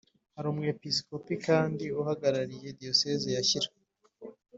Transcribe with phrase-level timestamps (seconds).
[0.35, 3.69] Hari Umwepiskopi kandi Uhagarariye Diyoseze ya Shyira